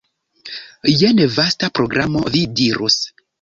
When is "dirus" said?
2.63-2.99